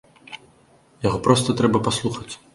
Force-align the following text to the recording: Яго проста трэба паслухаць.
Яго 1.07 1.21
проста 1.29 1.57
трэба 1.61 1.85
паслухаць. 1.91 2.29